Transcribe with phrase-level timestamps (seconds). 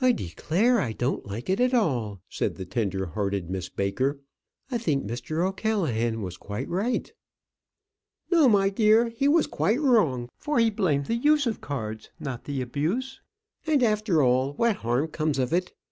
[0.00, 4.18] "I declare I don't like it at all," said the tender hearted Miss Baker.
[4.72, 5.46] "I think Mr.
[5.48, 7.12] O'Callaghan was quite right."
[8.32, 12.42] "No, my dear, he was quite wrong, for he blamed the use of cards, not
[12.42, 13.20] the abuse.
[13.64, 15.72] And after all, what harm comes of it?